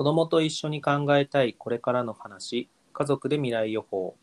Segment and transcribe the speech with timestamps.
[0.00, 4.16] 子供と一緒に考えたいこれからの話、家族で未来予報。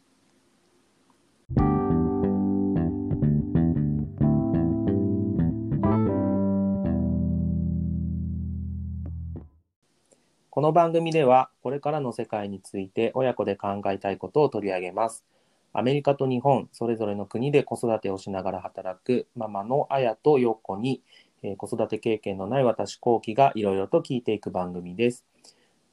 [10.49, 15.25] この番組では、これからの世界について親子で考えたいことを取り上げます。
[15.73, 21.03] アメリカと日本、それぞれの国で子育てをしながら働くママのあやとよっこに、
[21.43, 25.23] え子育て経験のない私、こうきがいろいろと聞いていく番組です。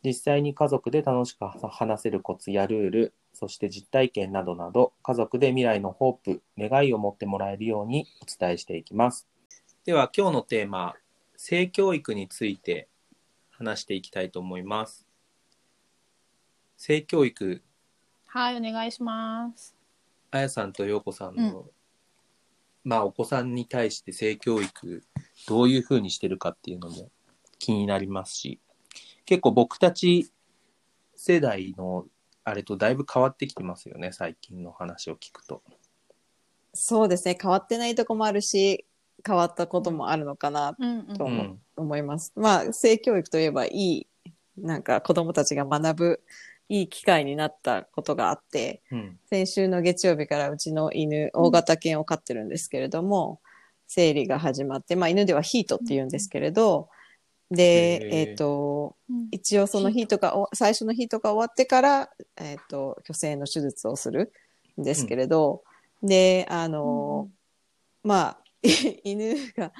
[0.05, 9.27] 実際に家族で楽しく話せるコツやルール、そして実体験などなど、家族で未来のホープ、願いを持ってもらえるようにお伝えしていきます。
[9.87, 10.95] では、今日のテーマ、
[11.37, 12.89] 性教育について
[13.51, 15.07] 話していきたいと思います。
[16.77, 17.63] 性教育、
[18.27, 19.75] はい、お願いします。
[20.31, 21.65] あやさんとようこさんの、
[22.85, 25.03] まあ、お子さんに対して性教育、
[25.49, 27.11] どういうふうにしてるかっていうのも
[27.59, 28.61] 気になりますし、
[29.25, 30.31] 結構僕たち
[31.17, 32.07] 世代の
[32.45, 35.63] あれとだいぶ変わってきてますよね、最近の話を聞くと。
[36.75, 38.85] そうですね変わってないとこもあるし
[39.25, 42.33] 変わったこともあるのかなうんうんと思,、うん思います。
[42.37, 44.07] まあ性教育といえばいい
[44.57, 46.21] なんか子供たちが学ぶ
[46.69, 49.19] いい機会になったことがあってうん。
[49.31, 53.41] 先週の月曜日からうちの犬大型犬を飼ってるんですけれども、
[53.87, 56.89] 生理が始まって、まあ、犬ではヒートって言うんですけれど、
[57.51, 64.33] でえっ、とうん一応そのヒートがお最初のヒートが終わってから、えっと虚勢の手術をする
[64.81, 65.63] んですけれど、
[66.03, 67.29] であの、
[68.03, 68.39] まあ
[69.05, 69.73] 犬が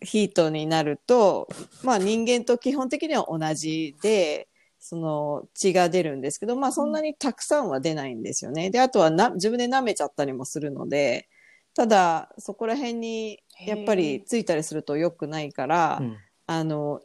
[0.00, 1.48] ヒートになると、
[1.82, 8.70] まあ、人間と基本的には同じでその血が出るんですけど、まあ、そんなにたくさんは出ないんですよね。
[8.70, 11.28] であとはな自分で舐めちゃったりもするので
[11.74, 16.02] ただそこら辺にやっぱりついたりすると良くないから。
[16.50, 17.00] うんあの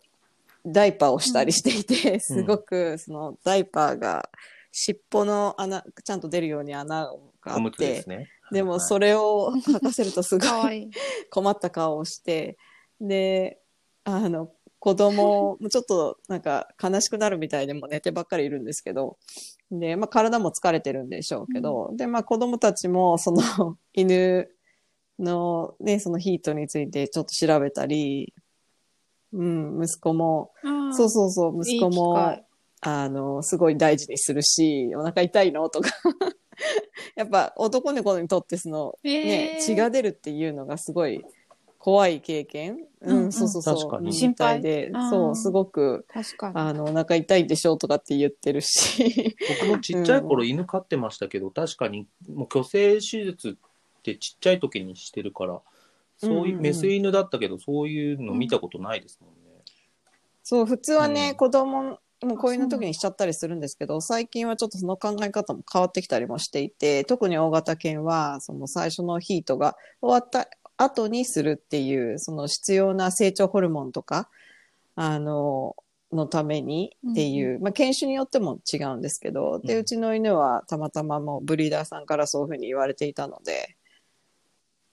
[0.66, 4.30] ダイパーをしたりしていて、すごくそのダイパーが
[4.72, 7.08] 尻尾の穴ちゃんと出るように穴
[7.42, 8.30] があってね。
[8.52, 10.90] でもはいそれを履かせるとすごい。
[11.30, 12.58] 困った顔をして
[13.00, 13.60] で
[14.04, 19.18] あの子供もちょっとなんか悲しくなるみたいでもう寝てばっかりいるんですけど
[19.72, 23.42] で、まあ、体も疲れてるんでしょうけど、でまあ子供たちもその
[23.94, 24.50] 犬
[25.18, 28.34] のねそのヒートについてちょっと調べたり、
[29.36, 30.52] うん、息子も。
[30.94, 32.46] そうそうそう、息子いい機も会、
[32.82, 35.70] あの、すごい大事にするし、お腹痛いの？
[35.70, 35.90] とか。
[37.16, 41.24] やっぱ男の子にとってその、ねえ、ー血が出るっていうのがすごい
[41.78, 42.78] 怖い経験。
[43.02, 43.28] う、うんうん。
[43.28, 44.12] んそうそうそう。
[44.12, 44.62] 心配、
[45.10, 46.54] そうう、んすごく、確かに。
[46.56, 47.76] あの、お腹痛いでしょ？
[47.78, 49.36] とかって言ってるし。
[49.48, 55.62] 僕もちっちゃい頃犬飼ってましたけど、確かにもう虚勢手術ってちっちゃい時にしてるから、
[56.18, 59.62] そういう、メス犬だったけど、そういうの見たことないですもんね。
[60.44, 61.36] そう、普通はね、うん。
[61.36, 74.30] 子供もこういうの時にしちゃったりするんですけど、最近はちょっとその考え方も変わってきたりもしていて、特に大型犬は、その最初のヒートが終わった後にするっていう、その必要な成長ホルモンとか、
[74.96, 75.76] あの、
[76.12, 79.82] のためにっていう、まあ、犬種によっても違うんですけど、で、うん。
[79.82, 83.76] うちの犬はたまたまもうブリーダーさんからそういうふうに言われていたので、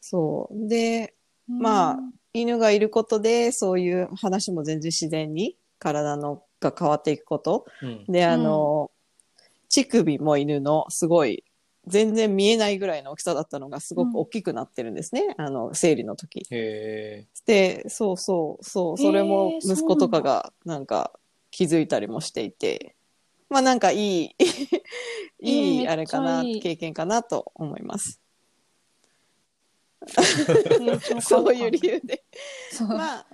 [0.02, 0.68] そう。
[0.68, 1.14] で、
[1.48, 1.98] まあ
[2.34, 7.64] 犬がいることでそういう話も全然自然に体のが変わっていくこと。
[7.80, 8.04] うん。
[8.08, 8.90] であの、
[9.68, 11.44] 乳首も犬のすごい
[11.86, 16.46] 全然見えないぐらいの大きさだったのがすごく大きくなってるんですね、あの生理の時。
[16.50, 21.12] へでそうそうそうそれも息子とかがなんか
[21.50, 22.96] 気づいたりもしていて。
[23.48, 24.34] まあなんかいい い
[25.42, 28.21] えーいあれかな経験かなと思います
[31.20, 32.24] そういう理由で。
[32.70, 32.88] そう。
[32.88, 33.26] まあ。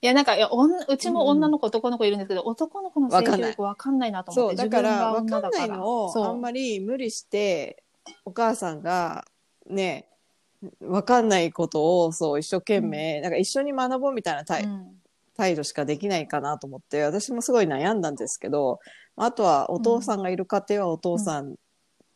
[0.00, 4.56] いや、なんか、いや、おんうちも女の子、男の子いるんですけど、男の子の性教育わかんないなと思って。
[4.56, 7.82] だから分かんないのをあんまり無理して
[8.24, 9.24] お母さんが
[9.66, 10.08] ね
[10.80, 15.00] 分かんないことをそう一生懸命、なんか一緒に学ぼうみたいな態,、うん。
[15.36, 18.78] 態度しかできないかなと思って私もすごい悩んだんですけど
[19.16, 21.54] あとはお父さんがいる家庭はお父さん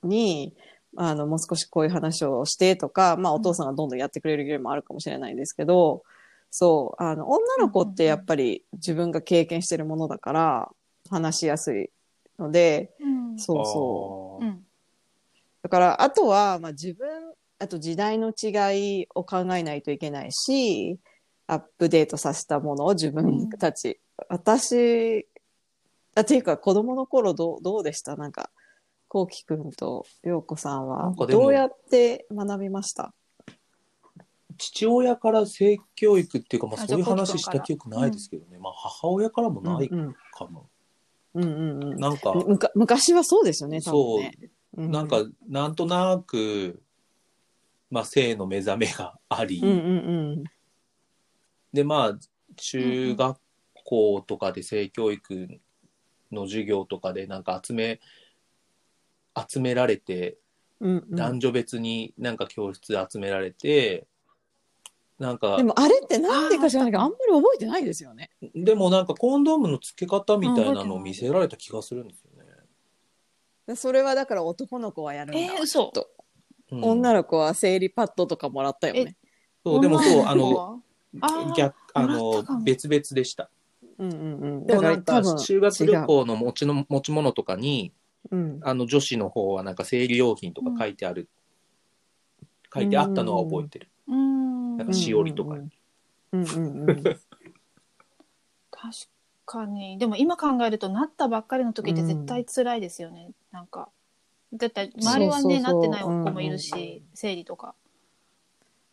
[0.03, 0.55] に、
[0.97, 6.03] あのもう少しこういう話をしてとか、まあ、お父さんがどんどんやってくれるよりもあるかもしれないんですけど、
[6.51, 10.71] そうあの女の子ってやっぱり自分が経験してるものだから
[11.11, 11.91] 話しやすい
[12.39, 13.39] ので、うん。
[13.39, 14.45] そうそう。
[14.45, 14.49] う。
[14.49, 14.65] うん。
[15.63, 17.07] だから、あとは、まあ自分、
[17.59, 20.99] あと時代の違いを考えないといけないし、
[21.47, 25.27] アップデートさせたものを自分たち、私、
[26.15, 28.17] あ、っていうか子供の頃どう、どうでした？
[28.17, 28.51] なんか、
[29.09, 33.15] こうきくんとようこさんなはんかでもどうやって学びました？
[34.57, 40.69] 父親から性教育っていうか、まあ、あそういう話した記憶ないですけどね、まあ母親からもないうんかも、
[41.35, 41.97] うんうんうん。
[41.97, 44.33] なんか、むか昔はそうですよね、多分ね。
[44.77, 44.89] う。
[44.89, 46.83] なんか、なんとなく、
[47.91, 49.73] まあ、性の目覚めがあり、うんう
[50.43, 50.45] ん。
[51.73, 52.19] でまあ
[52.57, 53.39] 中学
[53.85, 55.61] 校とかで性教育
[56.33, 58.01] の授業とかでなんか集め
[59.49, 60.39] 集められて
[60.81, 60.91] うん。
[60.91, 64.07] うんうん男女別になんか教室で集められて、
[65.19, 68.31] なんかでもあれってなんでか知らないけど、あんまり覚えてないですよね。
[68.55, 72.49] でもなんかコンドームの付け方みたいなのを見せられた気がするんですよね。
[73.67, 75.59] でそれはだから男の子はやるんだわ。
[75.59, 76.11] えー、嘘きっと
[76.71, 79.17] うん女の子は生理パッドとかもらったよね。
[79.65, 80.83] そうでもそうあの
[81.21, 83.51] あー逆あの別々でした。
[83.99, 84.67] うんうんうん。
[84.67, 87.93] でもなんかだら多分修学旅行の持ちの持ち物とかに違
[88.31, 88.37] う。
[88.37, 88.61] うん。
[88.63, 91.29] あの女子の方はなんか生理用品とか書いてある、
[92.73, 93.89] 書いてあったのは覚えてる。
[94.09, 94.77] うーん。
[94.77, 95.55] なんかしおりとか。
[95.55, 95.71] うん
[96.33, 96.91] うんうん。
[96.91, 97.03] うん。
[97.03, 97.19] 確
[99.45, 99.99] かに。
[99.99, 103.89] でも今考えるとなったばっかりの時って絶対辛いですよね、なんか
[104.53, 105.63] だって周りはねそうそうそう。
[105.63, 107.75] なってない子もいるし、うんうん生理とか。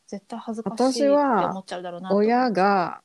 [0.07, 2.15] 絶対恥ずかしいって私は思っちゃうだろうなと。
[2.15, 3.01] 親が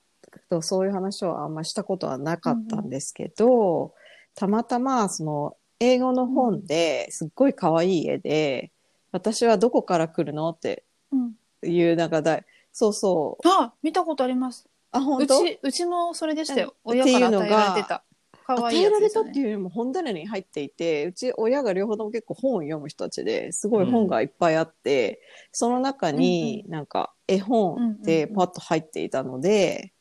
[0.49, 3.95] とそういう話をあんましたことはなかったんですけど、
[4.35, 8.71] たまたまその英語の本ですっごい可愛い絵で、
[9.13, 11.35] 私はどこから来るのってうん、
[11.69, 12.43] いうなんかだ
[12.73, 13.49] そうそう。
[13.49, 14.69] あ見たことあります。
[14.93, 15.41] あ本当？
[15.41, 16.75] うちうちもそれでしたよ。
[16.85, 18.05] うん親からっていうのが与えられてた。
[18.47, 25.21] 可愛い与えられやつですよねたっていうよりも本棚に入っていてうち親が両方とも結構本を読む人たちですごい本がいっぱいあって、
[25.53, 29.93] その中になんか絵本でパッと入っていたので,、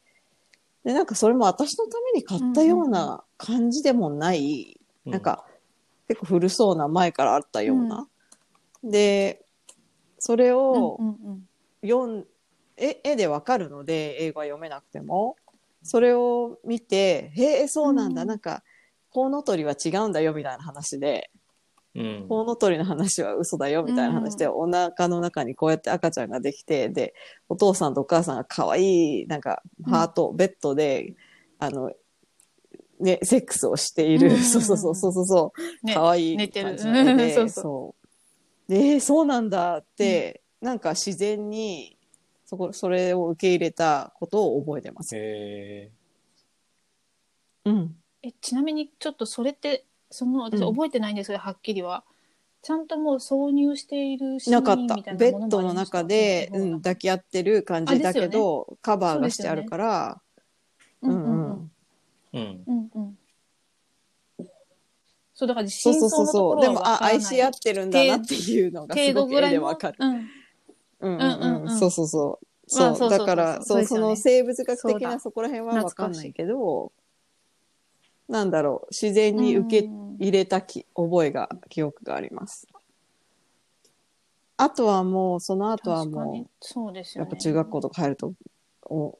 [0.83, 5.45] でなんかそれも私のために買ったような感じでもない、うなんか
[6.09, 8.09] 結構古そうな前からあったような。
[8.83, 9.45] で
[10.17, 11.43] それを、うんうんうん。
[11.81, 12.25] 読ん
[12.75, 15.37] 絵絵でわかるので英語は読めなくても。
[15.81, 18.27] それを見て「へえそうなんだ、うん。
[18.27, 18.63] なんか
[19.11, 21.31] コウノトリは違うんだよ」みたいな話で。
[21.95, 22.25] うん。
[22.27, 27.15] コウノトリの話は嘘だよみたいな話で、お腹の中にこうやって赤ちゃんができてで
[27.47, 31.15] お父さんとお母さんが可愛いなんかハート、ベッドで
[31.57, 31.91] あの
[32.99, 34.37] ねセックスをしている、うん。
[34.37, 35.25] そうそうそうそうそう。
[35.25, 35.53] そ
[35.83, 36.67] うね可愛い寝てる。
[36.67, 37.63] 感じの絵でそうそう。
[37.63, 37.95] そ
[38.67, 38.71] う。
[38.71, 41.97] でえーそうなんだって、なんか自然に
[42.45, 45.15] そこそれを受け入れたことを覚えてます。
[45.15, 45.91] へ
[47.65, 50.73] うん、えちなみにちょっとそれってその私うん。
[50.73, 52.03] 覚えてないんですけど、はっきりは。
[52.61, 60.21] ちゃんともう挿入しているシーンなかったみたいなベものッドの中で、うん、抱き合ってる感じだけど、カバーがしてあるから。
[61.01, 61.11] うん。
[61.11, 61.71] うんうんうん
[62.33, 62.65] うん。
[62.67, 63.17] うん
[65.33, 67.15] そうだからそうそうそう真相のところそうでもあはわからない。
[67.15, 69.97] 愛し合ってるんだなっていうのがすごく程度ぐらいでわかる。
[69.99, 70.15] うん。
[70.99, 71.21] うんうんうん。
[71.21, 72.45] うんうんそうそうそう。
[72.69, 73.25] そうまあそうそうそう。
[73.25, 75.19] だからそうそそうですよねの生物学的なそうだ。
[75.19, 76.91] そこら辺はわかんないけど
[78.27, 78.87] なんだろう。
[78.91, 82.67] 自然に受けうん入れたき覚えが記憶があります。
[84.57, 87.29] あとはもうその後は確かにもうそうですよね。
[87.29, 88.33] やっぱ中学校とか入るとお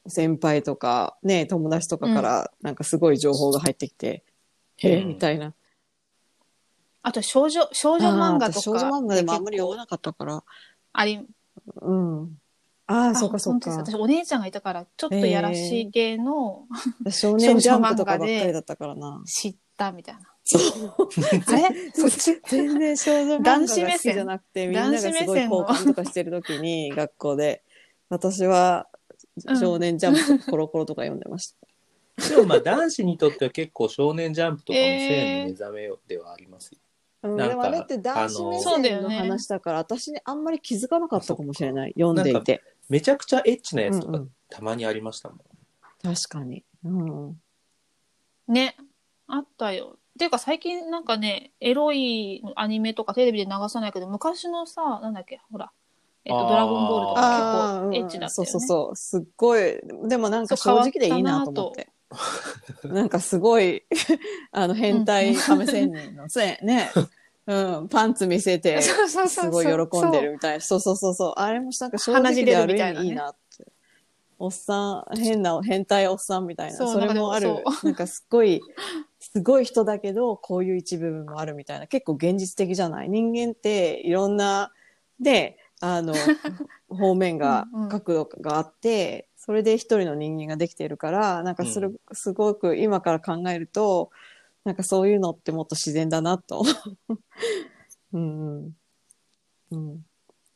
[0.06, 4.24] 先輩とかね友達とかからなんかすごい情報が入ってきて、
[4.78, 4.96] へえ？
[5.02, 5.54] うんみたいな。
[7.02, 10.42] あと少女少女漫画とか少女漫画でもあんまり読まなかったから。
[10.92, 11.26] あり
[11.80, 12.38] うん。
[12.86, 13.70] ああ、そうかそうか。
[13.70, 16.66] 私お姉ちゃんがいたからちょっとやらしい系の
[17.08, 19.22] 少年ジャンプとかばっかりだったからな。
[19.24, 20.20] 知ったみたいな。
[20.42, 21.08] そう。
[21.46, 21.68] あれ？
[21.94, 22.40] そっち？
[22.48, 27.62] 全然少女漫画が好きじゃなくて、みんながすごい交換とかしてる時に、学校で、
[28.08, 28.88] 私は
[29.46, 31.66] うん少年ジャンプコロコロとか読んでました。
[32.28, 36.78] でもまあ男子にとっては結構少年ジャンプとかも性の目覚めではありますよ。
[37.22, 41.94] うん、なんかでもあれって男子目あのそうだ線のよね話だから、私にあんまり気づかなかったかもしれない。
[41.96, 42.62] 読んでいて。
[42.88, 45.38] めちゃくちゃエッチなやつとかうんうんたまにありましたもん。
[46.02, 46.64] 確かに。
[46.84, 47.40] うん。
[48.48, 48.76] ね。
[49.28, 49.96] あったよ。
[49.96, 55.70] っていうか最近なんかね、エロいアニメとかテレビで流さないけど、昔のさ、なんだっけ、ほら、
[56.24, 58.42] えっと、ドラゴンボールとか結構エッチだったよね。
[58.42, 58.96] そうそうそう。
[58.96, 61.88] すっごい、でもなんか正直でいいなと思って。
[62.84, 63.84] なんかすごい、
[64.52, 66.90] あの、変態亀仙人のせい、 ね。
[67.46, 70.60] うん、パンツ見せて、そうそうそうそうすごい喜んでるみたいな。
[70.60, 71.32] そうそうそうそう。
[71.36, 73.66] あれもなんか正直である意味いいなって。
[74.38, 76.76] おっさん、変な、変態おっさんみたいな。
[76.76, 77.56] それもある。
[77.82, 78.60] なんかすごい、
[79.18, 81.86] すごい人だけど、こういう一部分もあるみたいな。
[81.86, 84.72] 結構現実的じゃない人間っていろんな、
[85.18, 86.14] で、あの、
[86.88, 94.10] 方面がうんうん、角度があって、それで一人の人間ができているから、なんかする、すごく今から考えると、
[94.64, 96.62] なんかそういうのってもっと自然だなと。
[98.12, 98.76] うんうん。
[99.70, 100.04] うん。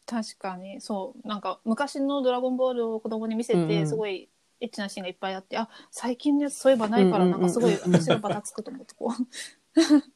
[0.07, 0.81] 確かに。
[0.83, 1.27] そう。
[1.27, 3.89] なんか昔の「ドラゴンボール」を子供に見せて、うんうん。
[3.89, 4.29] すごい
[4.61, 7.49] エッチなシーンがいっぱいあってあ最近のやつそういえばないからうんうんうんうんなん。
[7.49, 9.81] かすごい私がバタつくと思ってこう。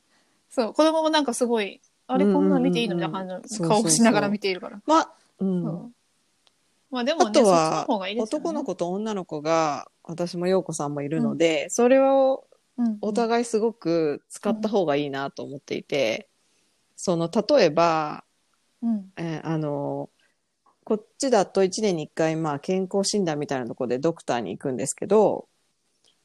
[0.50, 0.72] そう。
[0.74, 3.62] 子供もなんかすごいあれうんうんうんこんなの見ていいのみたいな感じ。
[3.62, 4.80] の顔をしながら見ているから。
[4.86, 5.62] まあ、うん。
[5.62, 5.92] そう。
[6.90, 8.42] まあでもねあとは、そっちの方がいいですよね。
[8.44, 12.44] 男の子と女の子が、私も陽子さんもいるので、それを
[12.78, 16.28] うんお互いすごく使った方がいいなと思っていて、
[16.96, 18.24] その、例えば、
[18.82, 19.12] うん。
[19.16, 20.08] えーあの、
[20.84, 25.46] こっちだと1年に1回、まあ、健康診断みたいなところでドクターに行くんですけど、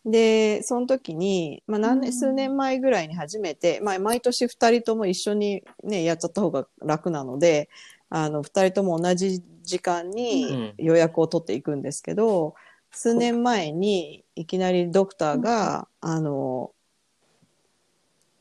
[0.06, 7.70] で、その時に、まあ、何年、うん数年前ぐらいに初めて、まあ、毎年2人とも一緒にね、やっちゃった方が楽なので、
[8.10, 12.56] あの、2人とも同じ時間に予約を取っていくんですけど、
[12.92, 16.72] 数年前にいきなりドクターが、あの、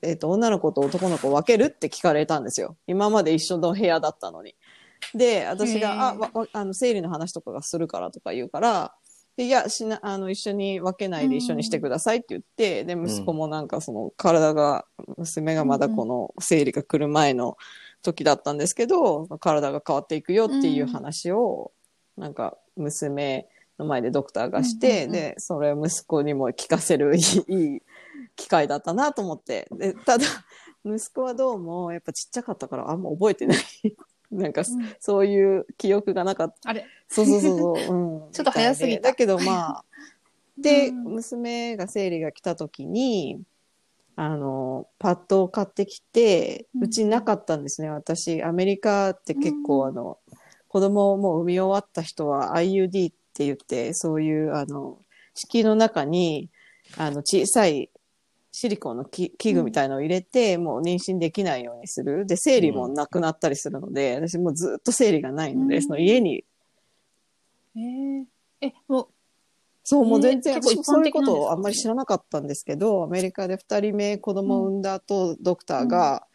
[0.03, 2.77] えっ、と、女の子と男の子を分けるって聞かれたんですよ。
[2.89, 4.57] 今まで一緒の部屋だったのに。
[5.15, 8.95] で、私が、あ、わわあの、生理の話とかがするからとか言うから、
[9.37, 14.85] でいや、しな、あの、一緒に分けないで一緒にしてくださいって言って、で、息子もなんかその、体が、
[15.17, 17.57] 娘がまだこの生理が来る前の
[18.03, 21.73] 時だったんですけど、体が変わっていくよっていう話を、
[22.19, 23.49] なんか、娘
[23.79, 27.83] の前でドクターがして、で、それを息子にも聞かせるいいいい
[28.37, 29.67] 機会だったなと思って。
[29.73, 30.27] で、ただ、
[30.85, 33.59] 息子はどうも、やっぱちっちゃかったからあんま覚えてない。
[34.33, 34.97] なんか、うん。
[34.99, 36.71] そういう記憶がなかった。
[36.71, 36.87] あれ。
[37.09, 37.95] そうそうそうそう。
[37.95, 38.87] うん、 ちょっと早すぎた。
[38.87, 39.85] みいでだけどまあ、
[40.59, 41.05] で、うん。
[41.15, 43.41] 娘が生理が来た時に、
[44.17, 46.85] あの、パッドを買ってきて、うん。
[46.85, 47.91] うちなかったんですね。
[47.91, 49.89] 私、アメリカって結構、うん。
[49.89, 50.19] あの、
[50.69, 54.99] 子供をもう産み終わった人は IUD って言って、そういう、あの、
[55.35, 56.49] 子宮の中に、
[56.97, 57.91] あの、小さい
[58.53, 62.27] シリコンのき器具みたいのを入れて、もう妊娠できないようにする。
[62.27, 65.83] で、生理もなくなったりするので、私もうずっと生理がないので、うん。
[65.83, 66.45] その家に。
[67.75, 68.25] えー。
[68.61, 69.09] えもう
[69.83, 76.27] そう、もう全然、えーそういうことをあんまり知らなかったんですけど、アメリカで二人目子供を産んだ後、ドクターが、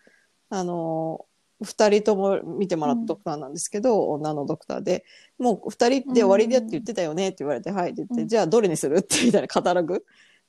[0.49, 1.25] あの、
[1.61, 5.05] 二人とも見てもらったドクターなんですけど、女のドクターで、
[5.37, 8.27] もう二人で終わりだって言ってたよねって言われて、はいって言って、うん。
[8.27, 8.97] じゃあどれにする？
[8.97, 10.03] ってみたいなカタログ。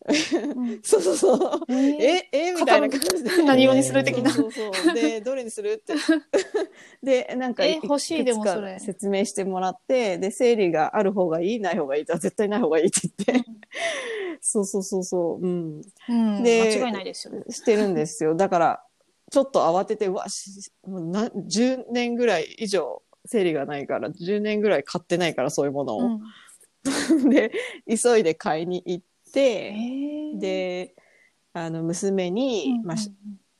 [0.06, 1.60] うんそうそうそう。
[1.68, 3.42] えーえ、えみたいな感じで。
[3.44, 4.94] 何用にする的なそうそうそう。
[4.94, 5.94] で、どれにするって。
[7.02, 13.50] で、なんか、えい欲しいでもそれ説明してもらって、で、生理がある方がいい、ない方がいい絶対ない方がいいって言って。
[14.40, 15.46] そうそうそうそう。
[15.46, 15.82] うん。
[16.08, 17.44] うん、で間違いないですよね。
[17.50, 18.34] してるんですよ。
[18.34, 18.84] だから、
[19.30, 26.00] ちょっと慌てて、うわ、しもうな10年ぐらい以上、生理がないから、10年ぐらい買ってないから、そういうものを。
[26.02, 26.20] うん
[27.28, 27.52] で、
[27.86, 29.04] 急いで買いに行っ
[30.38, 30.94] で、
[31.52, 33.12] あの、娘に、うんまあし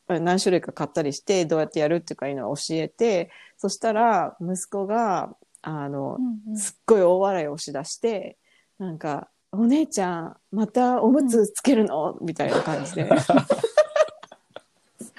[0.09, 6.57] 何種類か買ったりして、どうやってやるっていうかいうのを教えて、そしたら、息子が、あのう、んうん。
[6.57, 8.39] すっごい大笑いをしだして、
[8.79, 13.11] なんか、お姉ちゃん、またおむつつけるの、みたいな感じで。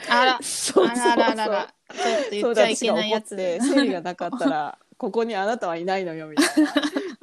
[0.10, 3.30] あら、 そうあらららら、ちょっと言っちゃいけないやつ。
[3.30, 6.74] そうだ私が怒って生理がなかったら、 ここにあなたはいないのよ、みたいな。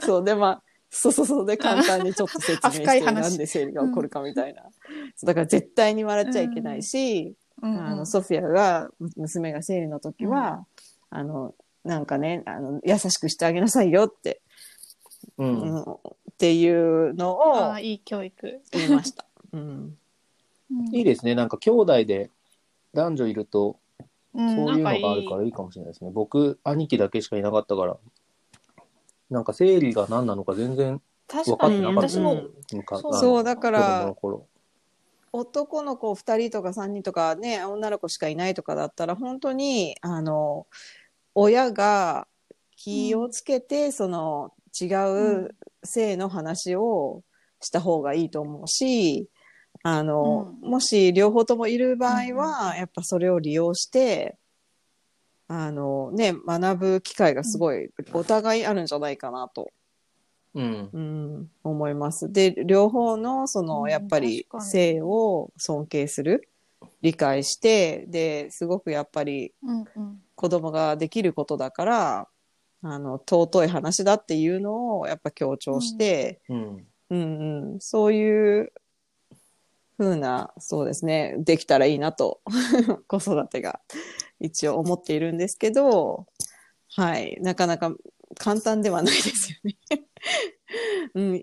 [0.01, 4.63] そう、で、まあ、そうそうそう、で、簡単にちょっと説明して、なんで生理が起こるかみたいな。
[5.15, 10.67] そうだから絶対に笑っちゃいけないし、うんうんあの、ソフィアが、娘が生理の時は、
[11.11, 14.43] あの、なんかね、あの、優しくしてあげなさいよって、
[15.39, 15.45] う。
[15.45, 18.61] うんんっていうのをいい教育。
[18.73, 19.25] 言いました。
[19.53, 19.61] うん。
[19.61, 21.35] うんいいですね。
[21.35, 22.31] なんか兄弟で
[22.93, 23.79] 男女いると、
[24.35, 26.11] うんそういうのがあるからいいかもしれないですね。
[26.13, 27.97] 僕、兄貴だけしかいなかったから、
[29.31, 33.01] なんか生理が何なのか全然確かに、分かってなかった。
[33.01, 33.15] そう。
[33.15, 34.47] そうだから子供の頃。
[35.33, 40.67] 男の子2人とか3人とかね女の子しかいないとかだったら本当にあの
[41.35, 42.27] 親が
[42.77, 44.87] 気をつけて、その違
[45.45, 45.55] う
[45.85, 47.23] 性の話を
[47.61, 49.29] した方がいいと思うし
[49.83, 54.37] あの、もし両方ともいる場合は、やっぱそれを利用して
[55.49, 59.71] あのね学ぶ機会がすごいお互いあるんじゃないかなと。
[60.57, 60.89] うん。
[60.93, 62.33] うん、思います。
[62.33, 66.49] で、両方の、その、うんやっぱり性を尊敬する、
[67.03, 70.23] 理解して、で、すごくやっぱりうんうん。
[70.35, 72.29] 子供ができることだから、
[72.83, 76.87] あの、尊い話だっていうのをやっぱ強調して、うん。
[77.11, 78.73] うん、うん、そういう
[79.99, 82.41] 風な、そうですね、できたらいいなと、
[83.09, 83.81] 子育てが
[84.41, 86.27] 一応思っているんですけど、
[86.95, 87.95] はい、なかなか
[88.39, 89.77] 簡単ではないですよね。
[91.15, 91.43] うん、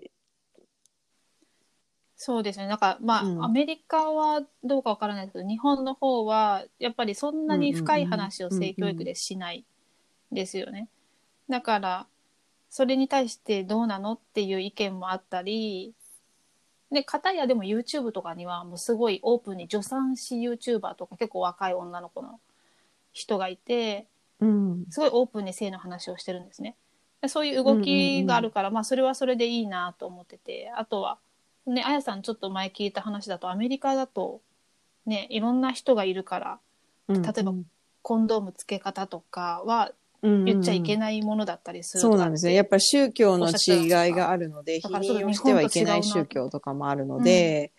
[2.16, 2.66] そうですね。
[2.66, 9.66] なんか、まあ、うんアメリカはどうかわからないけど、日本の方は、やっぱりそんなに深い話を性教育でしない
[10.32, 10.88] ですよね。
[11.48, 12.06] だから、
[12.70, 15.94] それに対してどうなのっていう意見もあったり、
[16.90, 22.40] で、片やでも YouTube とかにはもうすごいオープンに助産師 YouTuber とか結構若い女の子の
[23.14, 24.06] 人がいて、
[24.40, 24.84] うん。
[24.90, 26.76] すごいオープンに性の話をしてるんですね。
[27.22, 31.18] でそういう動きがあるから、まあそれはそれでいいなと思ってて、あとは、
[31.66, 34.42] ね、あやさんちょっと前聞いた話だと、アメリカだと、
[35.06, 36.58] ね、いろんな人がいるから、
[37.08, 37.54] 例例えば
[38.02, 39.92] コンドームつけ方とかは
[40.22, 40.98] 言言っちゃいけい。
[40.98, 42.54] ないものだったりするとかそうなんですね。
[42.54, 47.72] やっぱり宗教の違いがあるので、否認をしてはいけない宗教とかもあるので、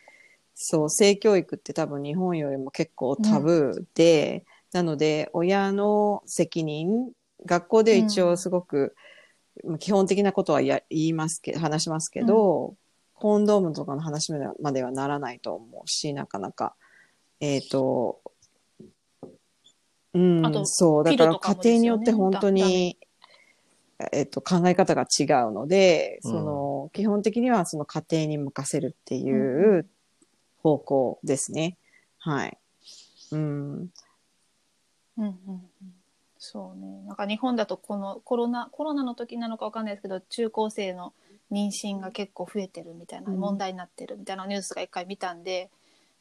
[0.54, 7.12] そう、性教育って多分日本よりも結構タブーで、なので、親の責任、
[7.46, 8.96] 学校で一応すごく、
[9.64, 12.76] まあ基本的なことはや言いますけど、話しますけど、
[13.14, 16.76] コンドームとかの話まではならないと思うし、なかなか。
[17.40, 18.22] えっ、と、
[20.14, 22.98] うんあと、そう、だから家庭によって本当に、
[24.12, 29.90] えっと、考え方が違うので、うんその、基本的にはその家庭に任せるってうんいう
[30.58, 31.78] 方向ですね。
[32.18, 32.58] はい。
[33.32, 33.90] うん。
[35.18, 35.94] うんうんうん。
[36.38, 37.02] そうね。
[37.06, 41.14] なんか日本だとこのコロナ、コロナの時なのかわかんないですけど、中高生の
[41.52, 43.40] 妊娠が結構増えてるみたいな、うん。
[43.40, 45.70] 問題になってるみたいなニュースが一回見たんで、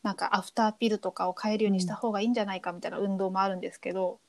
[0.03, 4.21] なんかアフターピルとかを変えるようにした方がいいんじゃないかみたいな運動もあるんですけど、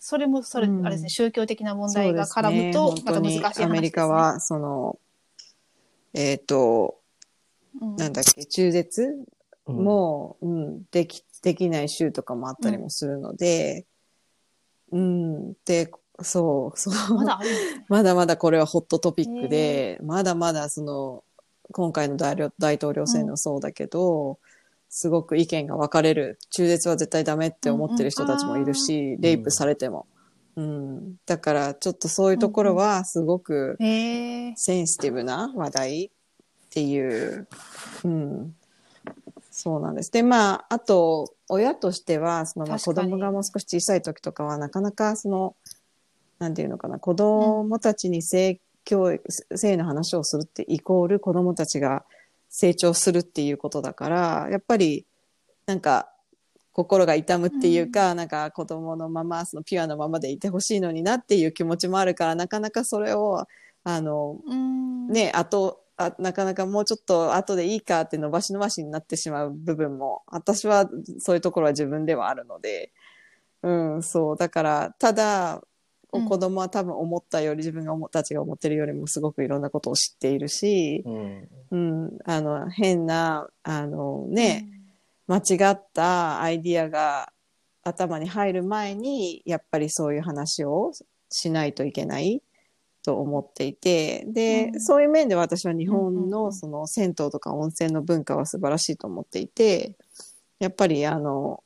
[0.00, 3.66] それもそれ、うんあれですね、宗教的な問題が絡むと、また難しいに話ですね。
[3.66, 4.98] アメリカは、その、
[6.14, 7.00] えっ、と、
[7.80, 9.24] うん、なんだっけ、中絶
[9.66, 13.86] うんも、うん、でき、できない州とかもあったりもするので、
[14.90, 15.90] うん、で、
[16.22, 17.14] そう、そう。
[17.16, 17.40] まだ。
[17.88, 21.24] まだまだこれはホットトピックで、まだまだその、
[21.72, 24.38] 今回の大領大統領選のそうだけど、
[24.88, 26.38] すごく意見が分かれる。
[26.50, 30.06] 中絶は絶対ダメって思ってる人たちもいるし、レイプされても。
[30.56, 31.16] うん。
[31.26, 33.76] だから、ちょっとそういうところは、すごく。
[33.78, 36.10] センシティブな話題っ
[36.70, 37.46] ていう、
[38.04, 38.56] うん。
[39.60, 40.12] そうなんです。
[40.12, 45.56] で、まあ、あと、親としては、その、まあ、子供がもう少し小さい時とかは、なかなか、その、
[46.38, 49.24] なんていうのかな、子供たちに性教育、
[49.56, 52.04] 性の話をするってイコール子供たちが
[52.48, 55.04] 成長するっていうことだから、やっぱり、
[55.66, 56.08] なんか、
[56.70, 63.44] 心が痛むっていうか、なんか子供のまま、そのピュアなままでいてほしいのになっていう気持ちもあるから、なかなかそれを、
[63.82, 65.08] あの、うん。
[65.08, 72.92] ね、あと、あなかなかもうちょっと後でいいかって伸ばし伸ばしになってしまう部分も、私はそういうところは自分ではあるので、
[73.62, 74.36] うん、そう。
[74.36, 75.62] だから、ただ、
[76.12, 76.24] うん。
[76.26, 81.48] 子供は多分思ったより、自分が思たちが思ってるよりもすごくいろんなことを知っているし、うん。
[81.70, 84.66] うん、あの、変な、あのね、
[85.26, 87.32] 間違ったアイディアが
[87.82, 90.92] 頭に入る前に、やっぱりそういう話を
[91.30, 92.42] しないといけない
[93.08, 94.80] と思っていて、で、うん。
[94.82, 99.96] そういう面で私は日本のその銭湯とか温泉の文化は素晴らしいと思っていて、
[100.58, 101.64] やっぱりあの、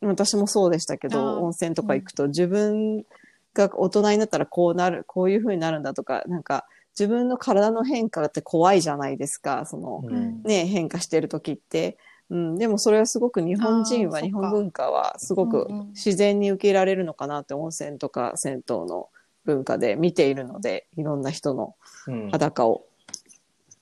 [0.00, 3.04] 私もそうでしたけど、温泉とか行くと自分
[3.52, 6.64] が大人になったらこうなる、こういう風になるんだとか、なんか
[6.98, 10.42] 自分の体の変化って怖いじゃないですか、その、うん。
[10.42, 11.98] ね、変化してる時って。
[12.30, 19.10] うん、でもそれはすごく日本人は、日本文化はすごく自然に受け入れられるのかなって温泉とか銭湯の
[19.44, 21.74] 文化で見ているので、いろんな人の
[22.06, 22.86] うん裸を。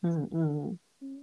[0.02, 0.76] うんうん。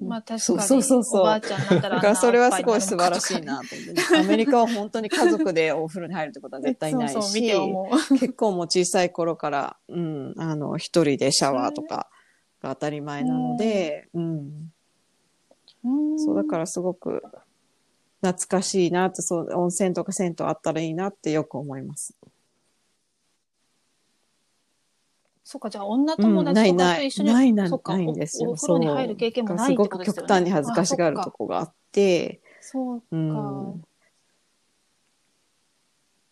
[0.08, 12.10] まあ確かに、そうそうそうそうおばあちゃんになったらだからそれはすごい素晴らしいなと思って、アメリカは本当に家族でお風呂に入るってことは絶対ないし、 そうそう見て思結構もう小さい頃から、うん、あの、一人でシャワーとか
[12.62, 14.24] が当たり前なので、うん。
[14.24, 15.90] う。
[15.90, 17.24] うんそう、だからすごく
[18.22, 22.16] 懐かしいなって、そう、温泉とか銭湯あったらいいなってよく思います。
[25.50, 30.16] そうか、じゃあ女友達とかと一緒に、うんないないそっかないんですよおお風呂に入る経験もないってことですよね。
[30.16, 33.06] すごく極端に恥ずかしがるとこがあって、そうか。
[33.12, 33.82] うん。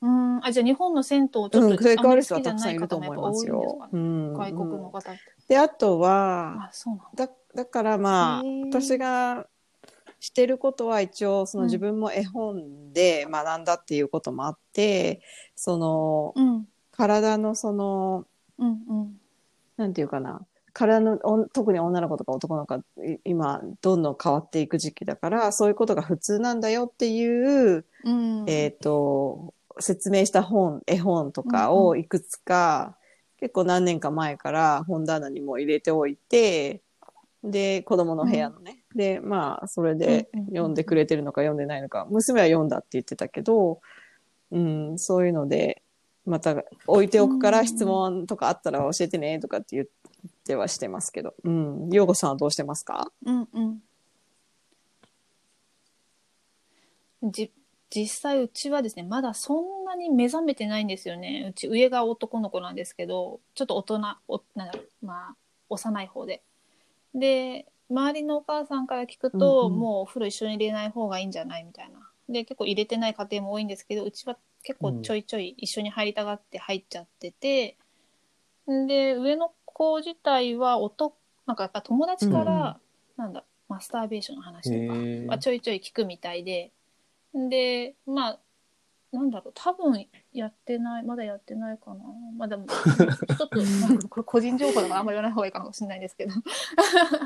[0.02, 0.46] うん。
[0.46, 3.86] あ、じゃあ日本の銭湯ちょっと、うん、そういうある人はあんまり好きじゃなたくさんいると思いますやっぱ多いんですよか。
[3.86, 4.34] ねうん。
[4.34, 5.20] 外国の方って。
[5.48, 7.28] で、あとは、あ、そうだ。
[7.28, 9.48] だ、だからまあ私が
[10.20, 15.22] してることは一応、そのうん自分も絵本で学んだっていうこともあって、
[15.56, 16.68] その、うん。
[16.92, 18.26] 体のその、
[18.60, 18.74] うんう
[19.06, 19.22] ん。
[19.78, 20.46] なんていうかな。
[20.74, 21.18] 体の、
[21.54, 22.82] 特に女の子とか男の子
[23.24, 28.46] 今、どんどん変わっていく時期だから、そういうことが普通なんだよっていう、うん。
[28.48, 32.98] えっ、と、説明した本、絵本とかをいくつか、
[33.40, 36.82] 結構何年か前から本棚にも入れておいて、
[37.44, 38.84] で、子供の部屋のね。
[38.96, 43.82] で、まあ、それでうんうんうん読んでくれてるのか読んでないのか、娘は読んだって言ってたけど、
[44.52, 45.82] うん、そういうので、
[46.26, 49.88] また置いておくから質問とかあったら教えてねとかって言っ
[50.46, 51.36] てはしてますけど。
[51.44, 51.90] うん。
[51.90, 53.12] ようこさんはどうしてますか？
[53.26, 53.62] うんう
[57.28, 57.32] ん。
[57.32, 57.52] じ、
[57.90, 61.48] 実際うちはですね、まだそんなに目覚めてないんですよね。
[61.50, 65.36] うち上が男の子なんですけど、ちょっと大人、おなんだろうまあ、
[65.70, 66.42] 幼い方で。
[67.14, 72.00] で、周りのお母さんから聞くと、うんうんもうお風呂一緒に入れない方がいいんじゃないみたいな。
[72.28, 77.78] で、結構入れてない家庭も多いんですけど、うちは結構ちょいちょい一緒に入りたがって入っちゃってて、
[78.68, 82.80] で、上の子自体は男、なんかやっぱ友達から、
[83.16, 86.72] なんだ、マスターベーションの話とかちょいちょい聞くみたいで、
[87.34, 88.40] で、まあ、
[89.12, 92.04] なんだろう、多分やってない、まだやってないかな。
[92.36, 96.34] まあでも、 ちょっと、なんかこれ個人情報だからあんまり言わない方がいいかもしれないですけど。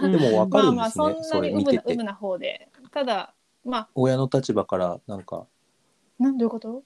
[0.01, 2.03] でも分かるんまあですね、まあ、そんそなにれ見ててうぶなうぶ。
[2.03, 2.69] な方で。
[2.91, 5.47] ただ、まあ、親の立場から、なんか、
[6.19, 6.83] なんどういうこと？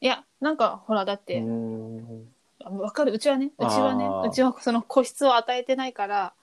[0.00, 2.26] いや、なんか、ほら、だって、ん。
[2.64, 3.12] わかる？
[3.12, 6.34] うちはね、うちはねあ、ーうちはその個室を与えてないから、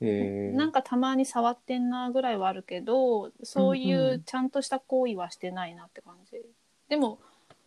[0.00, 6.40] えー、なんかたまに触ってんなぐらいはあるけど、そういうんううちゃんとした行為はしてないなって感じ。
[6.88, 7.18] でも、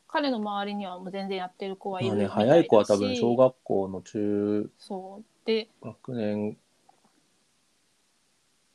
[0.08, 5.24] 彼の周りにはもう全然やってる子はいまあね、るみたいだし、早い子は多分小学校の中そう。
[5.46, 6.58] で、学年、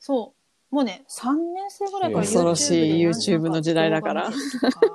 [0.01, 0.33] そ
[0.71, 0.75] う。
[0.75, 4.87] もうね、3年生ぐらいから恐ろしい YouTube で YouTube の時代だから動画見てるとか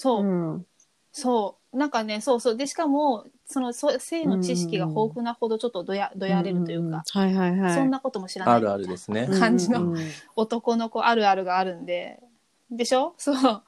[0.00, 0.66] そう、うん。
[1.12, 1.76] そう。
[1.76, 2.56] なんかね、そうそう。
[2.56, 7.74] で、しかも、その、そ性の知識が豊富なほどちょっとどや、どやれるというか、はいはいはい。
[7.74, 8.56] そんなことも知らない。
[8.56, 9.26] あるあるですね。
[9.38, 9.94] 感じの
[10.36, 12.18] 男の子あるあるがあるんで。
[12.70, 13.14] でしょ？
[13.18, 13.62] そう。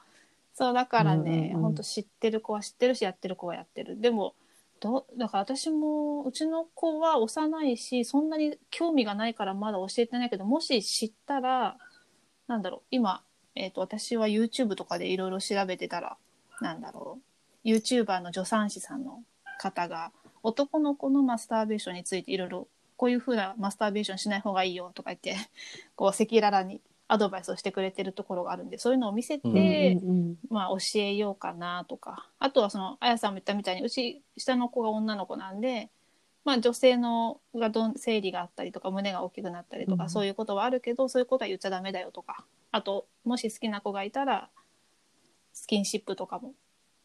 [0.55, 4.01] そう、だからね、うんうんうんほんと知ってる子は知ってるし、やってる子はやってる。
[4.01, 4.33] でも、
[4.79, 11.77] どだから私も、うちの子は幼いし、そんなに興味がないからまだ教えてないけど、もし知ったら、
[12.47, 13.23] なんだろう、今、
[13.55, 16.17] えっ、と、私は YouTube とかでいろいろ調べてたら、
[16.61, 17.19] なんだろ
[17.63, 19.23] う、YouTuber の助産師さんの
[19.59, 20.11] 方が、
[20.41, 25.35] 男の子のマスターベーションについていろいろ、こういう風なマスターベーションしない方がいいよとか言って、
[25.95, 30.37] こう、赤裸々にアドバイスをしてくれてるところがあるんで、そういうのを見せて、うんうんうん。
[30.49, 32.27] まあ、教えようかなとか。
[32.39, 35.89] あとはそのあやさんも言ったみたいにうち下の子が女の子なんで、
[36.43, 40.09] まあ、女性のがどん生理があったりとか胸が大きくなったりとか、うん。
[40.09, 44.49] そういうことはあるけどそういうことは言っちゃダメだよとかあともし好きな子がいたら
[45.53, 46.53] スキンシップとかも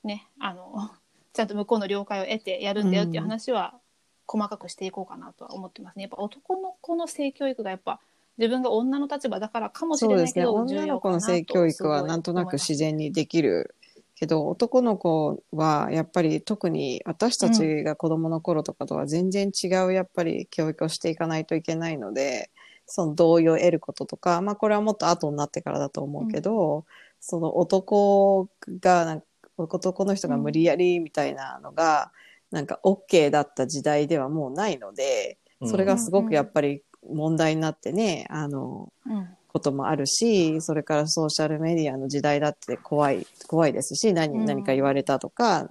[0.03, 0.91] ねあの
[1.35, 3.79] ちゃんと向こうの了解を得てやるんだよっていう話は
[4.27, 6.03] 細かくしていこうかなとは思ってますね。
[6.05, 8.01] やっぱ男の子の性教育がやっぱ
[8.39, 10.09] 自分が女の立場だからかもし。
[10.09, 13.75] れないけど女の子の性教育はなんとなく自然にできる
[14.17, 22.51] けど、男の子はやっぱり特に私たちが子供の頃とかとは全然違うやっぱり教育をしていかないといけないので、
[22.89, 26.85] その同意を得ることとか、まあこれはもっと後になってからだと思うけど、
[27.21, 28.49] その男
[28.81, 29.27] がなんか、
[29.59, 32.13] 男の人が無理やりみたいなのが、
[32.51, 39.29] なんか OK だった時代ではもうないので、それがすごくやっぱり問題になってね、あの、うん。
[39.51, 44.45] こともあるし、それからソーシャルメディアの時代だって怖い、怖いですし、何、うん。
[44.45, 45.69] 何か言われたとか、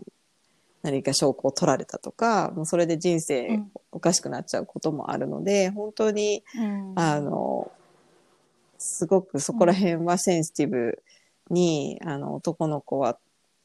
[0.87, 3.71] 何か証拠を取られたとか、もうそれで人う生ん。
[3.91, 6.93] おかしくなっちゃうこともあるので、本当に、うん。
[6.95, 7.69] あの、
[8.77, 11.03] すごくそこら辺はセンシティブ
[11.49, 13.19] に、あの、男の子は、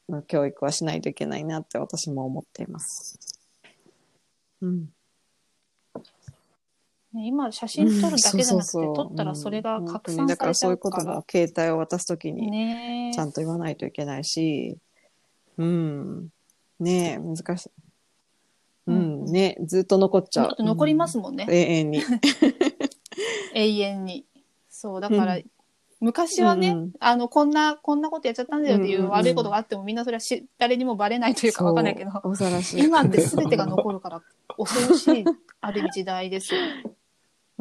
[0.09, 3.17] の教育はしないといけないなって私も思っています。
[4.61, 4.89] うん。
[7.13, 14.77] ね今写真撮るだけじゃなくて、撮ったらそれが拡散されちだからそういうゃうからことも携帯を渡すときにちゃんと言わないといけないし、
[15.57, 16.29] うん。
[16.83, 17.71] ねえ、難しい。
[18.87, 20.57] うん、うんねずっと残っちゃうだっ。
[20.57, 22.01] て残りますもんね、うん永遠に。
[23.55, 24.25] 永遠に
[24.69, 25.45] そうだから、うん
[26.03, 32.83] 昔はね、うんうんあのこんなこんなことやっちゃったんだよっていんうんううん悪いことがあってもみんなそれはし誰にもバレないというかわかんないけどそう恐ろしい。
[32.83, 34.21] 今って全てが残るから
[34.57, 35.23] 恐ろしい
[35.61, 36.83] ある意味時代ですよね。
[36.85, 36.93] うん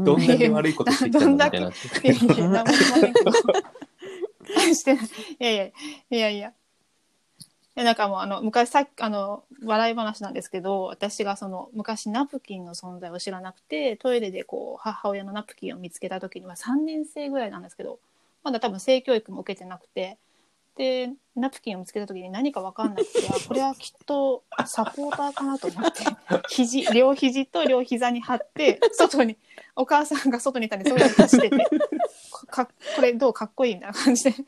[0.05, 1.69] どんだけ悪いことしてきたんだみたいな。
[1.69, 3.31] いやいや、なんもしませんけど。
[4.75, 5.05] してない。
[5.05, 5.09] い
[5.39, 5.73] やいや、い
[6.11, 6.53] やいや。
[7.75, 17.99] いやなんかもうあの昔さっきあの笑い話なんですけど私がその昔ナプキンの存在を知らなくてトイレでこう母親のナプキンを見つけた時には3年生ぐらいなんですけど
[18.45, 20.19] まだ多分性教育も受けてなくて
[20.77, 26.05] でナプキンを見つけた時に何か分かんなくてあこれはきっとサポーターかなと思って
[26.49, 29.39] 肘両肘と両膝に貼って外に
[29.77, 31.57] お母さんが外にいたんでそういうの出してて。
[32.53, 34.35] かこれどうかっこいいみたいな感じで。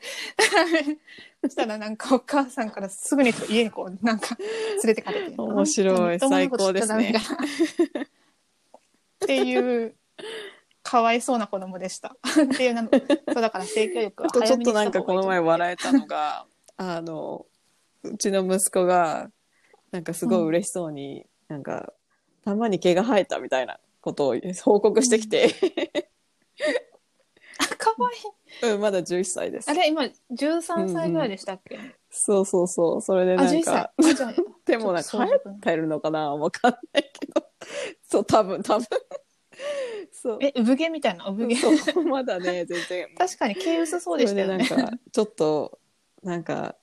[1.43, 5.35] そしたらなんかお母さんからすぐに家にこうなんか連れてかれて。
[5.37, 6.19] 面白い。
[6.19, 6.83] 本当に人のこと知
[9.25, 9.95] っていう
[10.83, 12.15] かわいそうな子供でした。
[12.53, 16.45] っていうなのそうだから性教育はあとちょっとなんかこの前笑笑えたのが、
[16.77, 17.45] あの
[18.03, 19.29] うちの息子が
[19.91, 21.93] なんかすごい嬉しそうに、なんか
[22.43, 25.55] たまに毛が生えたみたいなことを報告してきて、
[26.93, 26.94] あ
[27.93, 28.67] かわい。
[28.67, 28.71] い。
[28.73, 29.69] うん、まだ11歳です。
[29.69, 29.73] あ。
[29.73, 31.77] れ、今、13歳ぐらいでしたっけ、
[32.09, 33.01] そうそうそう。
[33.01, 34.11] それであ、11なんか歳。
[34.11, 34.33] あじゃあ
[34.65, 36.33] でもなんか生ちょっとえてるのかな？
[36.35, 37.45] わかんないけど。
[38.09, 38.87] そう多分多分。
[40.11, 40.39] そう。
[40.41, 41.55] え、産毛みたいな、産毛？
[41.55, 43.07] そうまだね 全然。
[43.17, 44.65] 確かに毛薄そうでしたよね。
[44.65, 45.79] それでなんかちょっと
[46.23, 46.75] なんか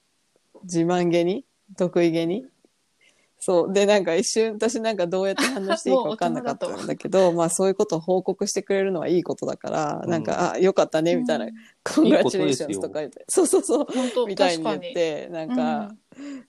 [0.62, 1.45] 自慢げに？
[1.77, 2.47] 得意げに？
[3.44, 3.72] そう。
[3.72, 10.11] でなんか一瞬私なんかどうやって反応していいか分かんなかったんだけどまあそういうことを報告してくれるのはいいことだから、うん。
[10.11, 11.52] なんかあよかったねみたいな、うん。
[11.83, 13.87] コングラチュレーションズとか言ってそうそうそう。
[14.28, 15.90] みたいに言ってなんにか、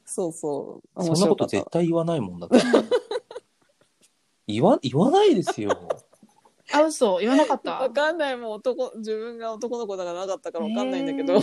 [0.05, 1.03] そうそう。
[1.03, 2.57] そんなこと絶対言わないもんだって。
[4.45, 5.71] 言わ、言わないですよ。
[5.71, 7.79] うん、あ、嘘、言わなかった？
[7.79, 8.37] わかんない。
[8.37, 11.41] もう男自分が男の子だからなかったからわかんないんだけど、へー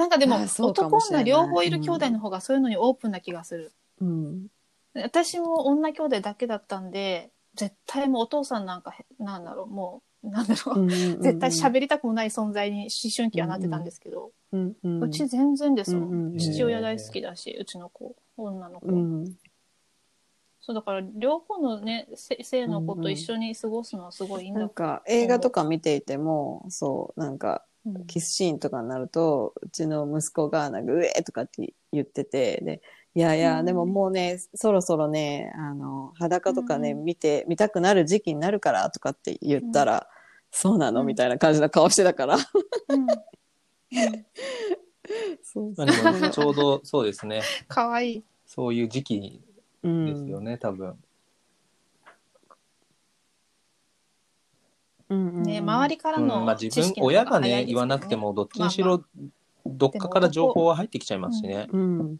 [0.00, 1.24] なんかでもあそうかも男しれない。
[1.24, 3.72] 女両方いる兄弟の方がそういうのにオープンな気がする。
[4.00, 4.46] うん。
[4.94, 16.38] 私も女兄弟だけだったんで絶対もうお父さんなんかへなんだろうもうなんだろう、絶対喋りたくもない存在に思春期はなってたんですけど、うんうんうち全然ですもん、うんうんうん。
[16.38, 19.36] 父親大好きだしうちの子女の子、うん。
[20.60, 27.69] そうだから両方のねせ性の子と一緒に過ごすのはすごいいいんだなんか映画とか見ていてもそうなんかうん
[28.06, 32.82] キスシーンとかになるとうちの息子がなんか「うえ!」とかって言っててで
[33.14, 33.66] いやいや、うん。
[33.66, 37.04] でももうねそろそろねあの裸とかね、うん。
[37.04, 40.08] 見て見たくなる時期になるからとかって言ったら、
[40.50, 41.06] そうなの、うん。
[41.08, 42.38] みたいな感じの顔してたから。
[45.42, 47.42] そうまあでもちょうどそうですね。
[47.66, 48.12] かわい。
[48.12, 49.42] いそういう時期
[49.82, 50.86] うんですよね、多分。
[50.86, 51.04] うんうんうん
[55.14, 59.04] ね周りからうん、のまあ自知識、の方分親がね、早いですよ言わなくても、どっちにしまろ、
[59.66, 61.68] どっかから情報は入ってきちゃいますしね。
[61.72, 62.16] うん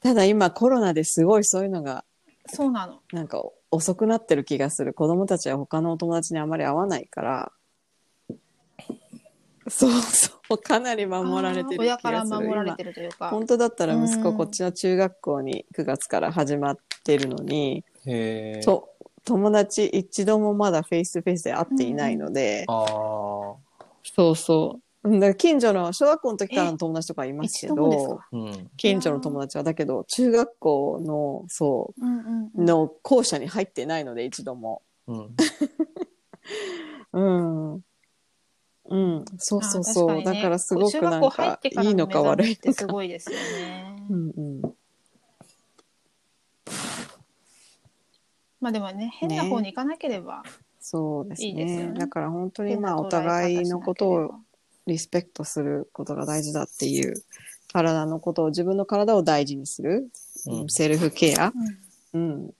[0.00, 2.04] ただ今コロナですごいそういうのが
[2.48, 3.00] そうなの。
[3.12, 4.94] なんか遅くなってる気がする。
[4.94, 7.52] 子供たちは他のお友達にあまり会わないから。
[9.68, 10.58] そうそう。
[10.58, 13.28] かなり守られてる気親からがする守られ今てるというか。
[13.28, 14.36] 本当だったら息子うん。
[14.36, 18.62] こっちの中学校に9月から始まってるのに、へえ。
[19.28, 22.86] と友達一度もまだフェイスフェイスで会っていないので、ああ。
[24.04, 28.28] そうそううんだから近所の小学校の時からの友達とかいますけ一度もですどか？
[28.32, 28.70] うん。
[28.76, 34.82] 近所の友達はだけど中学校のそううんうんうんの校舎に入ってないので一度も。
[35.06, 35.36] うん。
[37.12, 37.80] うん。
[38.90, 40.10] うん、そうそうそう。
[40.10, 42.72] あ確かにねだからすごく中なん学校入っかてからいいのか悪いって。
[42.72, 44.06] すごいですよね。
[44.08, 44.47] うんうん。
[48.60, 50.42] まあでもね変な方に行かなければ
[50.80, 51.48] そうですね。
[51.48, 52.00] いいですよね。
[52.00, 54.34] だから本当に変なまあお互いのことを
[54.86, 57.14] リスペクトすることが大事だっていう
[57.72, 60.08] 体のことを自分の体を大事にする、
[60.46, 60.68] うん。
[60.68, 61.52] セルフケア、
[62.14, 62.54] うん。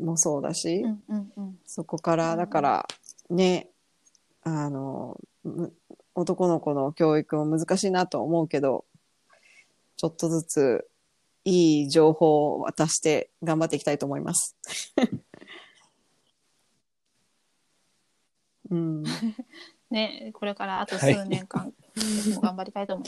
[0.00, 1.58] うん、もそうだし、うんうんうん。
[1.66, 2.88] そこからだから
[3.28, 3.68] ね
[4.42, 5.72] あのむ
[6.14, 8.84] 男の子の教育も難しいなと思うけど
[9.96, 10.88] ちょっとずつ
[11.44, 14.56] いい情報を渡して頑張っていきたいと思います。
[18.70, 19.04] うん、
[19.90, 21.72] ねこれからあと数年間、
[22.34, 23.06] も頑張りたいと思う。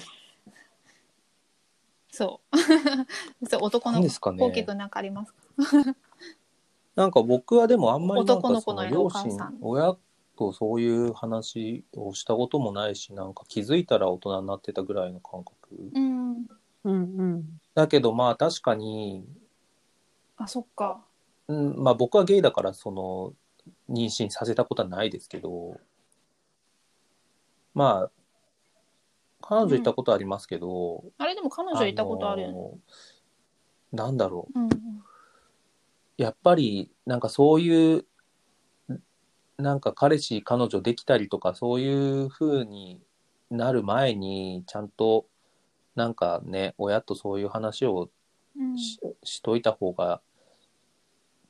[2.11, 2.57] そう。
[3.49, 5.41] そう男の子大きくなんかありますか？
[6.95, 9.97] なんか僕はでもあんまり男の子の両親母さん、親
[10.37, 15.91] とそういう話をしたこともないし、なんか気づいたら大人になってたぐらいの感覚。
[15.95, 16.33] うん。
[16.33, 16.47] うん、
[16.85, 19.23] うん、だけどまあ確かに、
[20.39, 21.05] あそっか。
[21.47, 23.35] うん、まあ僕はゲイだからその
[23.91, 25.79] 妊娠させたことはないですけど、
[27.75, 28.11] まあ、
[29.43, 32.55] 彼女いたことありますけど、あれでも彼女いたことあるよね。
[32.55, 32.79] の
[33.93, 34.59] なんだろう。
[34.59, 34.69] うん
[36.17, 38.07] やっぱりなんかそういう
[39.59, 43.03] なんか彼氏彼女できたりとかそういう風に
[43.51, 45.27] なる前にちゃんと
[45.97, 48.11] なんかね親とそういう話を
[48.59, 48.79] うん。
[48.79, 50.21] し,、しといた方が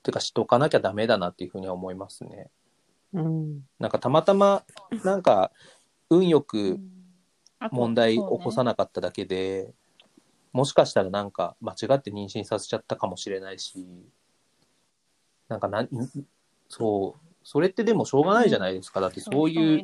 [0.02, 2.48] てかしとかなきゃダメだなっていう風には思いますね。
[3.12, 4.64] うん、なんかたまたま
[5.04, 5.50] なんか
[6.10, 6.78] 運よく
[7.72, 9.72] 問題起こさなかっただけで、
[10.52, 13.86] もしかしたらなんか間違って妊娠させちゃったかもしれないし、
[15.48, 15.88] なんかなん、
[16.68, 19.00] そう、それってでもしょうがないじゃないですか。
[19.00, 19.82] だってそういう、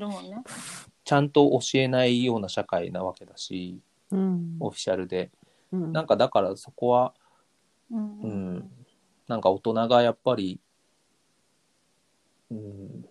[1.05, 3.81] ちゃんと教えないような社会なわけだし、
[4.13, 5.31] うん、オフィシャルで。
[5.73, 7.15] うん、なんかだからそこは、
[7.91, 8.71] うんううんん、
[9.27, 10.61] なんか大人がやっぱり、
[12.51, 13.05] うん、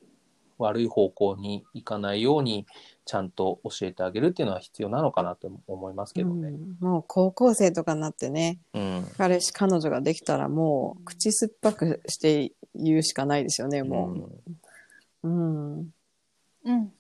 [0.60, 2.68] 悪い方向に行かないように
[3.06, 6.50] ちゃんと教えてあげるっていうのは必要なのかなと思いますけどね。
[6.50, 9.08] うんもう高校生とかになってね、うん。
[9.18, 14.14] 彼氏、彼女ができたらもう口酸っぱくして言うしかないですよね、も
[15.24, 15.36] うんう。
[15.76, 15.94] うん。
[16.66, 16.94] うん。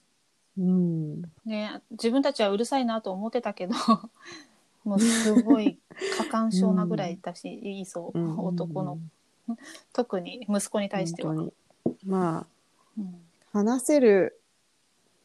[0.57, 1.21] うん。
[1.45, 3.73] ね、自分たちはうるさいなと思ってたけど、
[4.83, 5.79] もうすごい
[6.17, 8.99] 過干渉なぐらいだし、 いいそう、うん男の、
[9.93, 11.35] 特に息子に対しては。
[12.05, 12.47] まあ、
[12.97, 13.21] うん。
[13.53, 14.41] 話せる、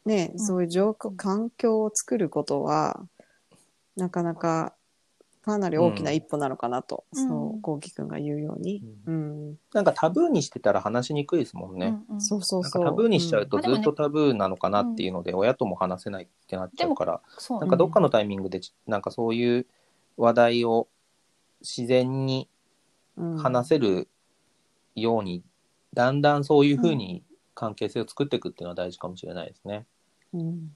[0.05, 0.39] ね、うん。
[0.39, 3.05] そういう状況、環境を作ることは、
[3.95, 4.76] なかなか、
[5.47, 8.83] かなり大きな一歩なのかなと、うんそう、こうきくんが言うように。
[9.05, 9.57] うん。
[9.73, 11.97] なんかタブーにしてたら話しにくいですもんね。
[12.09, 12.83] うんうんそうそうそう。
[12.83, 19.65] タブーにしちゃうとうんずっとタブーなのかなっていうので、親とも話せないってなっちゃうから、そうなんかどっかのタイミングでちなんかそういう
[20.17, 20.89] 話題を
[21.61, 22.49] 自然に
[23.15, 24.09] うん話せる
[24.95, 25.43] ように、
[25.93, 27.23] だんだんそういうふうに
[27.55, 29.85] 関係性を作っていくっていうのは大事かもしれないですね。
[30.33, 30.75] うん。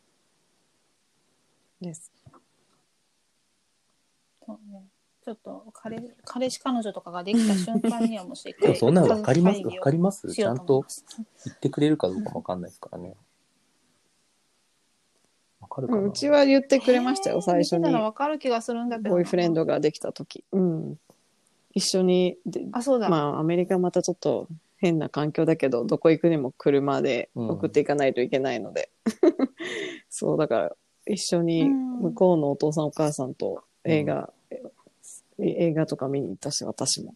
[1.81, 2.20] です。
[4.51, 4.83] そうね
[5.23, 10.33] ちょっと彼彼氏彼女とかができた瞬間にはもうしっかりでもそんなの分かります分かります？
[10.33, 10.83] ちゃんと
[11.45, 13.15] 言ってくれるかどうかも分かんないですからね。
[15.59, 17.97] わかるかな、うちは言ってくれましたよ、最初に見てた。
[17.99, 19.15] らわかる気がするんだけどな。
[19.15, 20.43] ボーイフレンドができた時。
[20.51, 20.99] うん。
[21.73, 23.07] 一緒にで、あ、そうだ。
[23.07, 28.89] まあ、アメリカまたちょっと変な環境だけど、どこ行くにも車で送っていかないといけないので。
[30.09, 34.40] そう、だから、一緒にうん向こうのお父さんお母さんと映画、え
[35.41, 37.15] 映画とか見に行ったし、私も。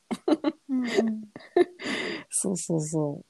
[0.70, 0.88] うんうん
[2.30, 3.22] そうそうそ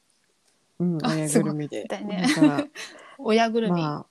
[0.80, 0.84] う。
[0.84, 1.84] うん、あ親ぐるみで。
[1.84, 2.66] ねだから
[3.20, 3.80] 親ぐるみ。
[3.80, 4.06] ま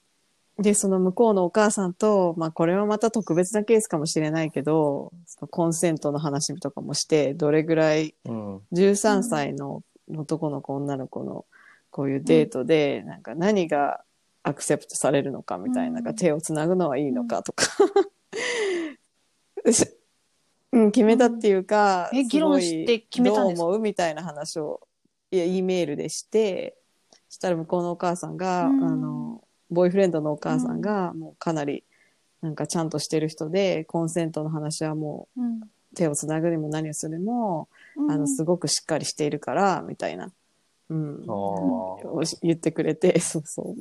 [0.58, 8.56] あ、で、その向こうのお母さんと、まあこれはまた特別なケースかもしれないけど、そのコンセントの話とかもして、どれぐらいうん。
[8.72, 11.44] 13歳の男の子、女の子の
[11.90, 14.02] こういうデートで、なんか何が
[14.42, 17.66] アクセプトされるのかみたいな、うん手をつなぐのはいいのかとか、
[20.74, 23.62] うん、決めたっていうか、え議論して決めたんですか？
[23.64, 23.80] どう思う？
[23.80, 24.80] みたいな話を、
[25.30, 26.76] いや、E メールでして、
[27.30, 31.84] したら向こうのお母さんが、うんあの、ボーイフレンドのお母さんが、もうかなり、
[32.42, 35.60] なんかちゃんとしてる人で、コンセントの話はもうんう
[35.94, 40.32] 手をつなぐにも何をするにも、うんあの、すごくしっかりしているから、みたいな。
[40.90, 41.24] うん。
[42.42, 43.68] 言ってくれて、 そうそう。
[43.70, 43.76] うん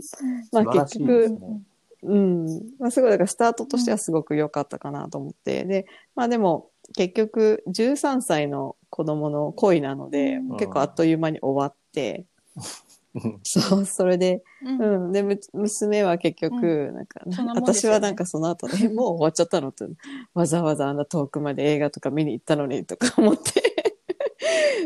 [0.51, 1.61] まあ素晴らしい結局、ですね。
[2.03, 2.45] うん。
[2.79, 5.65] まあすごい、だからスタートとしてはすごく良かったかなと思って。
[5.65, 12.25] で、まあでも、結局、13歳の子供の恋なので、うん結構あっという間に終わって、
[13.15, 15.11] うんそう、それで、うんうん。
[15.11, 19.85] で、む娘は結局、なんか、ね私はなんかその後で、 もう終わっちゃったのって、
[20.33, 23.61] わざわざあんな遠くまで映画とか見に行ったのにとか思って。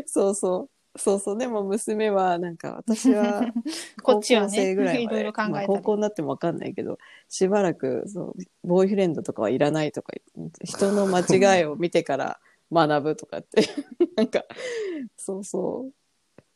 [0.06, 0.77] そうそう。
[0.98, 1.38] そうそう。
[1.38, 3.42] でも娘は、なんか私は、
[4.04, 6.98] こっちはね高校生ぐらいまでいろいろ考えたりまあ高校になってもわかんないけど、
[7.30, 10.14] しばらく、そう、ボーイフレンドとかはいらないとか
[10.64, 11.20] 人の間
[11.58, 12.40] 違いを見てから
[12.72, 13.62] 学ぶとかって、
[14.16, 14.44] なんか、
[15.16, 15.94] そうそう。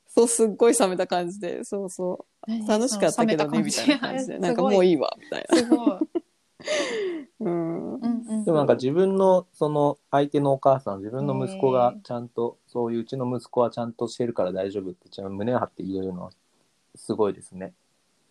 [0.08, 2.68] そう、すっごい冷めた感じで、そうそう。
[2.68, 4.40] 楽しかったけどね、みたいな感じで。
[4.40, 4.90] なんかもうい。
[4.90, 6.00] いいわ、みたいすごい。
[7.40, 7.46] な。
[7.46, 8.46] うん。
[8.46, 16.32] でもなんか自分のその相手のお母さん、自分の息子がちゃんと、そういううちの息子はちゃんとしてるから大丈夫って、ちゃんと胸を張って言えるのは
[16.96, 17.74] すごいですね。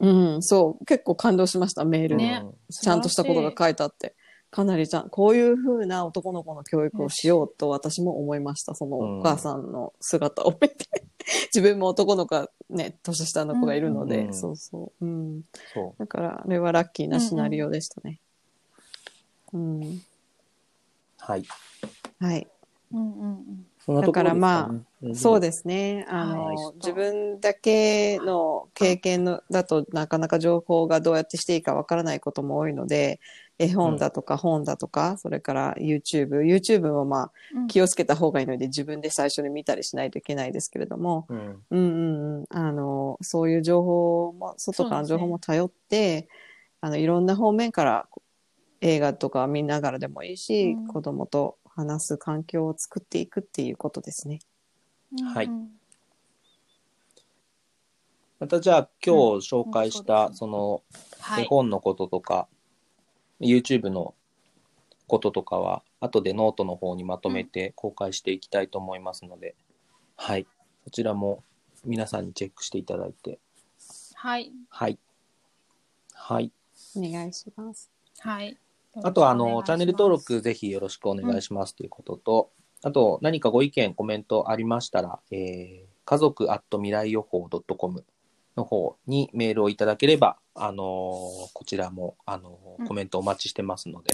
[0.01, 0.85] うん、そう。
[0.87, 2.25] 結構感動しました、メールに。
[2.25, 4.14] ねちゃんとしたことが書いてあって。
[4.51, 8.75] かなりちゃん、こういう風な男の子の教育をしようと私も思いました。
[8.75, 11.05] そのお母さんの姿を見て。
[11.54, 15.04] 自分も男の子がね、年下の子がいるので、うんそうそう。
[15.04, 15.42] うん。
[15.72, 18.20] そだから、あれはラッキーなシナリオでしたね。
[19.52, 19.80] うん。
[19.83, 19.85] う。
[21.18, 21.44] はい。
[22.18, 22.48] はい。
[22.92, 24.68] うんうんうんそんなところですか、
[25.00, 26.04] ね、そうですね。
[26.11, 33.20] あの、はい自分だけの経験のだとなかなか情報がどうやってしていいかわからないことも多いので、
[33.62, 36.40] 絵本だとか本だとか、それから YouTube。
[36.40, 41.38] YouTube もまあうん気をつけた方がいいので自分で最初に見たりしないといけないですけれども、うん。
[41.38, 42.44] うんうんうん。
[42.49, 46.29] あの、そういう情報も、外からの情報も頼って、
[46.81, 48.09] あの、いろんな方面から
[48.81, 54.41] 映画とか見ながらでもいいし、うん子供と話す環境を作っていくっていうことですね。
[55.34, 55.51] はい
[58.39, 60.82] またじゃあ今日紹介した、うんその
[61.20, 61.45] はい。
[61.45, 62.49] 絵本のこととか、
[63.41, 64.14] YouTube の
[65.07, 69.55] こととかは、後でノートの方にまとめて公開していきたいと思いますので、
[70.16, 70.47] はい。
[70.84, 71.43] そちらも
[71.84, 73.38] 皆さんにチェックしていただいて、
[74.14, 74.53] はい。
[74.68, 74.99] はい。
[76.12, 76.53] はい。
[76.95, 77.91] お願いします。
[78.18, 78.57] はい。
[79.03, 82.51] あとは、あの、チャンネル登録ぜひよろしくお願いしますということと、
[82.82, 88.05] あと、何かご意見、コメントありましたら、えー、家族アット未来予報 .com
[88.61, 94.12] のの方にメールをいただければ、あのーこちらも、あのーうんコメントお待ちしてますので、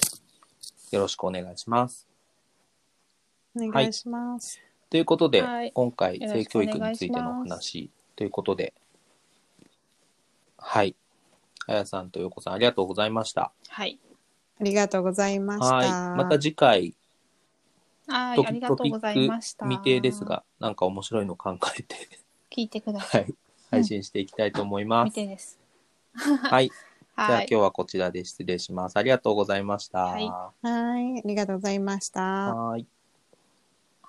[0.92, 2.06] よろしくお願いします。
[3.56, 4.60] お願いします。
[4.90, 8.72] ということで、はい今回、性教育についてのお話ということで、
[10.58, 10.94] はい。
[11.66, 13.52] あやさんとよこさん、ありがとうございました。
[13.68, 13.98] はい。
[14.60, 15.74] ありがとうございました。
[15.74, 15.84] は
[16.14, 16.16] い。
[16.16, 16.94] また次回、
[18.06, 19.66] はい、トありがとうございました。
[19.66, 20.24] 未定です。
[20.24, 21.96] が、なんか面白いの考えて、
[22.50, 23.18] 聞いてくださ。
[23.18, 23.34] はいい。
[23.70, 25.10] 配信していきたいと思います。
[25.10, 25.58] 未定です。
[26.14, 26.68] はい。
[26.68, 27.46] じゃあはい。
[27.50, 28.96] 今日はこちらで失礼します。
[28.96, 30.00] ありがとうございました。
[30.00, 32.20] はいはい、ありがとうございました。
[32.22, 32.86] はい